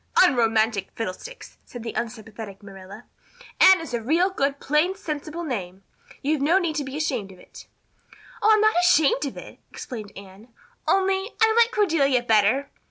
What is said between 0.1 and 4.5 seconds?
"Unromantic fiddlesticks!" said the unsympathetic Marilla. "Anne is a real